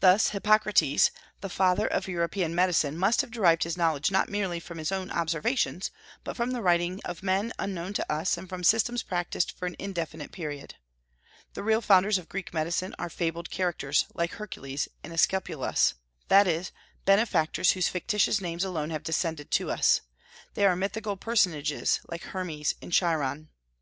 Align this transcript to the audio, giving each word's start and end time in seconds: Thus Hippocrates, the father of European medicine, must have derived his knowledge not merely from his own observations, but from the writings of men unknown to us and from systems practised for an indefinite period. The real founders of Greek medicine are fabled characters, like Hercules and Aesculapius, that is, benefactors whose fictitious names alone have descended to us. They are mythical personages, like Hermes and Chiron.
Thus 0.00 0.28
Hippocrates, 0.30 1.10
the 1.42 1.50
father 1.50 1.86
of 1.86 2.08
European 2.08 2.54
medicine, 2.54 2.96
must 2.96 3.20
have 3.20 3.30
derived 3.30 3.64
his 3.64 3.76
knowledge 3.76 4.10
not 4.10 4.30
merely 4.30 4.58
from 4.58 4.78
his 4.78 4.90
own 4.90 5.10
observations, 5.10 5.90
but 6.24 6.38
from 6.38 6.52
the 6.52 6.62
writings 6.62 7.02
of 7.04 7.22
men 7.22 7.52
unknown 7.58 7.92
to 7.92 8.10
us 8.10 8.38
and 8.38 8.48
from 8.48 8.64
systems 8.64 9.02
practised 9.02 9.50
for 9.50 9.66
an 9.66 9.76
indefinite 9.78 10.32
period. 10.32 10.76
The 11.52 11.62
real 11.62 11.82
founders 11.82 12.16
of 12.16 12.30
Greek 12.30 12.54
medicine 12.54 12.94
are 12.98 13.10
fabled 13.10 13.50
characters, 13.50 14.06
like 14.14 14.32
Hercules 14.32 14.88
and 15.02 15.12
Aesculapius, 15.12 15.92
that 16.28 16.46
is, 16.48 16.72
benefactors 17.04 17.72
whose 17.72 17.88
fictitious 17.88 18.40
names 18.40 18.64
alone 18.64 18.88
have 18.88 19.02
descended 19.02 19.50
to 19.50 19.70
us. 19.70 20.00
They 20.54 20.64
are 20.64 20.74
mythical 20.76 21.18
personages, 21.18 22.00
like 22.08 22.22
Hermes 22.22 22.74
and 22.80 22.90
Chiron. 22.90 23.50